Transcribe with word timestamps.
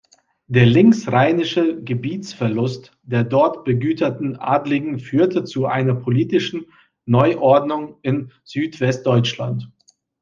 Der 0.47 0.65
linksrheinische 0.65 1.83
Gebietsverlust 1.83 2.97
der 3.03 3.23
dort 3.23 3.65
begüterten 3.65 4.35
Adligen 4.35 4.97
führte 4.97 5.43
zu 5.43 5.67
einer 5.67 5.93
politischen 5.93 6.65
Neuordnung 7.05 7.99
in 8.01 8.31
Südwestdeutschland. 8.43 9.71